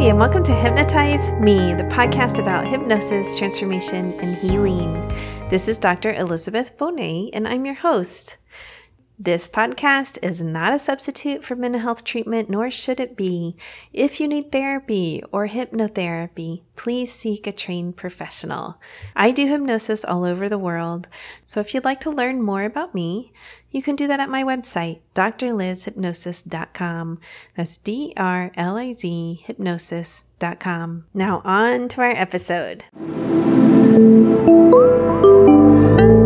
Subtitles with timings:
[0.00, 4.94] Hi, and welcome to Hypnotize Me, the podcast about hypnosis, transformation, and healing.
[5.50, 6.14] This is Dr.
[6.14, 8.38] Elizabeth Bonet, and I'm your host.
[9.22, 13.54] This podcast is not a substitute for mental health treatment, nor should it be.
[13.92, 18.80] If you need therapy or hypnotherapy, please seek a trained professional.
[19.14, 21.06] I do hypnosis all over the world,
[21.44, 23.34] so if you'd like to learn more about me,
[23.70, 27.20] you can do that at my website, drlizhypnosis.com.
[27.56, 31.04] That's D R L I Z hypnosis.com.
[31.12, 32.84] Now, on to our episode.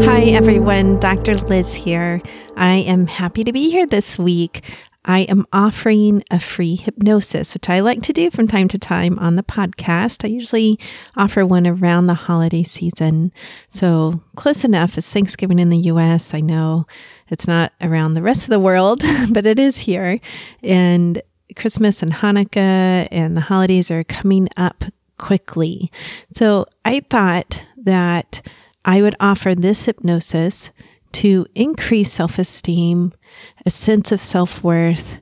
[0.00, 1.00] Hi, everyone.
[1.00, 1.34] Dr.
[1.34, 2.22] Liz here.
[2.56, 4.64] I am happy to be here this week.
[5.04, 9.18] I am offering a free hypnosis, which I like to do from time to time
[9.18, 10.24] on the podcast.
[10.24, 10.78] I usually
[11.16, 13.32] offer one around the holiday season.
[13.70, 16.32] So close enough as Thanksgiving in the US.
[16.32, 16.86] I know
[17.28, 20.20] it's not around the rest of the world, but it is here.
[20.62, 21.20] And
[21.56, 24.84] Christmas and Hanukkah and the holidays are coming up
[25.18, 25.90] quickly.
[26.34, 28.42] So I thought that
[28.88, 30.72] I would offer this hypnosis
[31.12, 33.12] to increase self esteem,
[33.66, 35.20] a sense of self worth,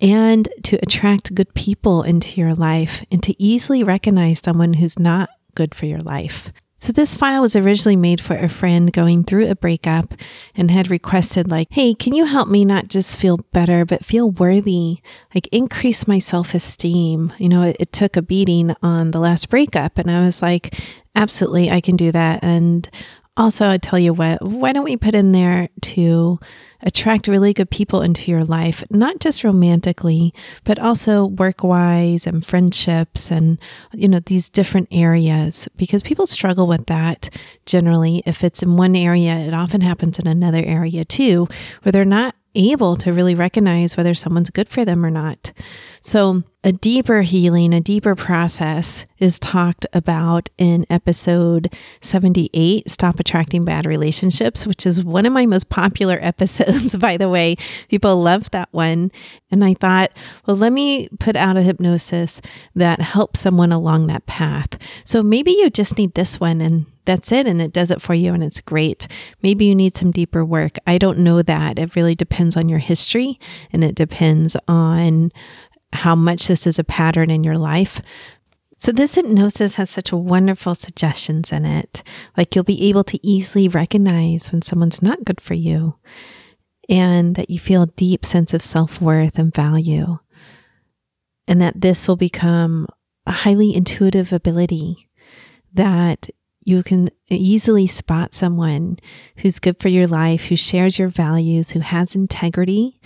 [0.00, 5.28] and to attract good people into your life and to easily recognize someone who's not
[5.54, 6.52] good for your life.
[6.78, 10.14] So this file was originally made for a friend going through a breakup
[10.56, 14.30] and had requested like, "Hey, can you help me not just feel better but feel
[14.30, 15.02] worthy?
[15.34, 19.98] Like increase my self-esteem." You know, it, it took a beating on the last breakup
[19.98, 20.74] and I was like,
[21.14, 22.42] Absolutely, I can do that.
[22.42, 22.88] And
[23.36, 26.38] also, I tell you what, why don't we put in there to
[26.82, 32.44] attract really good people into your life, not just romantically, but also work wise and
[32.44, 33.58] friendships and,
[33.92, 37.30] you know, these different areas because people struggle with that
[37.64, 38.22] generally.
[38.26, 41.48] If it's in one area, it often happens in another area too,
[41.82, 45.52] where they're not able to really recognize whether someone's good for them or not.
[46.02, 53.64] So, a deeper healing, a deeper process is talked about in episode 78, Stop Attracting
[53.64, 57.56] Bad Relationships, which is one of my most popular episodes, by the way.
[57.88, 59.10] People love that one.
[59.50, 60.12] And I thought,
[60.46, 62.40] well, let me put out a hypnosis
[62.76, 64.78] that helps someone along that path.
[65.04, 68.14] So maybe you just need this one and that's it and it does it for
[68.14, 69.08] you and it's great.
[69.42, 70.76] Maybe you need some deeper work.
[70.86, 71.80] I don't know that.
[71.80, 73.40] It really depends on your history
[73.72, 75.32] and it depends on
[75.92, 78.00] how much this is a pattern in your life.
[78.78, 82.02] So, this hypnosis has such wonderful suggestions in it.
[82.36, 85.96] Like you'll be able to easily recognize when someone's not good for you
[86.88, 90.18] and that you feel a deep sense of self worth and value.
[91.46, 92.86] And that this will become
[93.26, 95.08] a highly intuitive ability
[95.74, 96.28] that
[96.64, 98.98] you can easily spot someone
[99.38, 103.00] who's good for your life, who shares your values, who has integrity,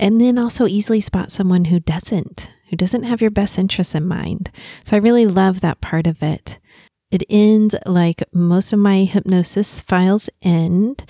[0.00, 4.08] and then also easily spot someone who doesn't, who doesn't have your best interests in
[4.08, 4.50] mind.
[4.82, 6.58] So I really love that part of it.
[7.10, 11.04] It ends like most of my hypnosis files end,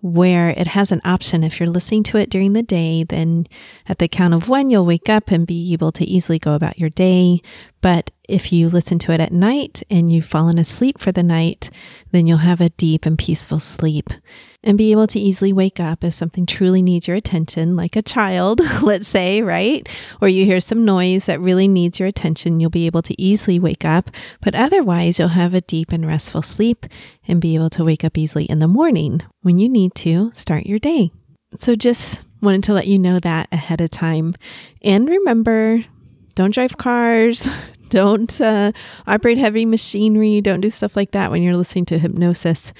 [0.00, 1.42] where it has an option.
[1.42, 3.46] If you're listening to it during the day, then
[3.88, 6.78] at the count of one, you'll wake up and be able to easily go about
[6.78, 7.40] your day.
[7.80, 11.70] But if you listen to it at night and you've fallen asleep for the night,
[12.10, 14.10] then you'll have a deep and peaceful sleep
[14.64, 18.02] and be able to easily wake up if something truly needs your attention, like a
[18.02, 19.88] child, let's say, right?
[20.20, 23.60] Or you hear some noise that really needs your attention, you'll be able to easily
[23.60, 24.10] wake up.
[24.40, 26.86] But otherwise, you'll have a deep and restful sleep
[27.28, 30.66] and be able to wake up easily in the morning when you need to start
[30.66, 31.12] your day.
[31.54, 34.34] So just wanted to let you know that ahead of time.
[34.82, 35.84] And remember,
[36.36, 37.48] don't drive cars.
[37.88, 38.72] Don't uh,
[39.06, 40.40] operate heavy machinery.
[40.40, 42.72] Don't do stuff like that when you're listening to hypnosis.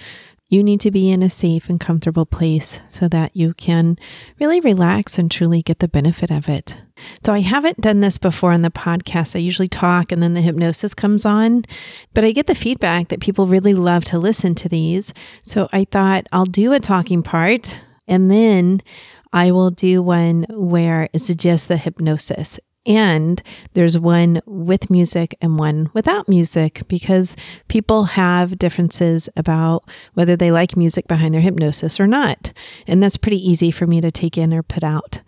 [0.49, 3.99] You need to be in a safe and comfortable place so that you can
[4.41, 6.77] really relax and truly get the benefit of it.
[7.25, 9.37] So, I haven't done this before in the podcast.
[9.37, 11.65] I usually talk and then the hypnosis comes on,
[12.12, 15.15] but I get the feedback that people really love to listen to these.
[15.44, 18.83] So, I thought I'll do a talking part and then
[19.33, 22.58] I will do one where it's just the hypnosis.
[22.87, 23.43] And
[23.75, 27.35] there's one with music and one without music because
[27.69, 29.85] people have differences about
[30.15, 32.53] whether they like music behind their hypnosis or not.
[32.87, 35.21] And that's pretty easy for me to take in or put out.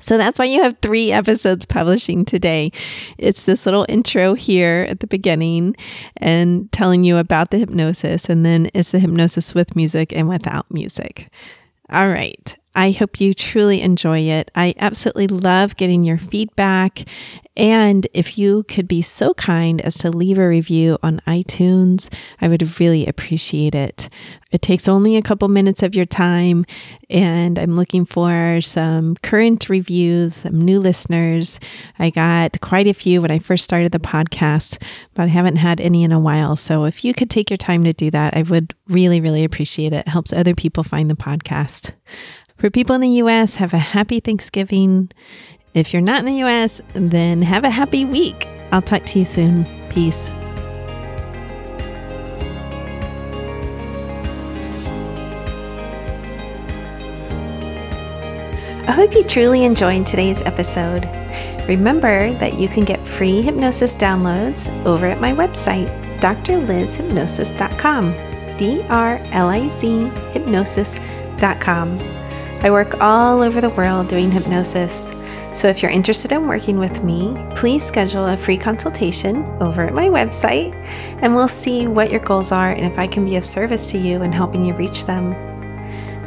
[0.00, 2.72] So that's why you have three episodes publishing today.
[3.18, 5.76] It's this little intro here at the beginning
[6.16, 10.70] and telling you about the hypnosis, and then it's the hypnosis with music and without
[10.70, 11.30] music.
[11.90, 12.56] All right.
[12.74, 14.50] I hope you truly enjoy it.
[14.54, 17.06] I absolutely love getting your feedback.
[17.54, 22.10] And if you could be so kind as to leave a review on iTunes,
[22.40, 24.08] I would really appreciate it.
[24.50, 26.64] It takes only a couple minutes of your time,
[27.10, 31.60] and I'm looking for some current reviews, some new listeners.
[31.98, 34.82] I got quite a few when I first started the podcast,
[35.14, 36.56] but I haven't had any in a while.
[36.56, 39.92] So if you could take your time to do that, I would really, really appreciate
[39.92, 40.06] it.
[40.06, 41.92] It helps other people find the podcast.
[42.62, 45.10] For people in the US, have a happy Thanksgiving.
[45.74, 48.46] If you're not in the US, then have a happy week.
[48.70, 49.66] I'll talk to you soon.
[49.88, 50.28] Peace.
[58.86, 61.02] I hope you truly enjoyed today's episode.
[61.66, 65.88] Remember that you can get free hypnosis downloads over at my website,
[66.20, 68.14] drlizhypnosis.com.
[68.56, 72.21] D R L I Z hypnosis.com.
[72.64, 75.12] I work all over the world doing hypnosis.
[75.52, 79.94] So if you're interested in working with me, please schedule a free consultation over at
[79.94, 80.72] my website
[81.22, 83.98] and we'll see what your goals are and if I can be of service to
[83.98, 85.34] you in helping you reach them.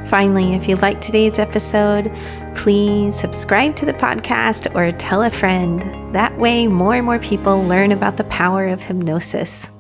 [0.07, 2.13] Finally, if you liked today's episode,
[2.53, 5.81] please subscribe to the podcast or tell a friend.
[6.13, 9.71] That way, more and more people learn about the power of hypnosis.